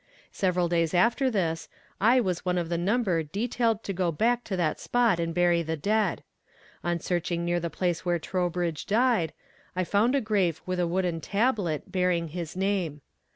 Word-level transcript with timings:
Several 0.31 0.67
days 0.67 0.95
after 0.95 1.29
this, 1.29 1.69
I 1.99 2.19
was 2.19 2.43
one 2.43 2.57
of 2.57 2.69
the 2.69 2.77
number 2.79 3.21
detailed 3.21 3.83
to 3.83 3.93
go 3.93 4.11
back 4.11 4.43
to 4.45 4.57
that 4.57 4.79
spot 4.79 5.19
and 5.19 5.31
bury 5.31 5.61
the 5.61 5.77
dead. 5.77 6.23
On 6.83 6.99
searching 6.99 7.45
near 7.45 7.59
the 7.59 7.69
place 7.69 8.03
where 8.03 8.17
Trowbridge 8.17 8.87
died, 8.87 9.31
I 9.75 9.83
found 9.83 10.15
a 10.15 10.21
grave 10.21 10.59
with 10.65 10.79
a 10.79 10.87
wooden 10.87 11.21
tablet, 11.21 11.91
bearing 11.91 12.29
his 12.29 12.55
name. 12.57 13.01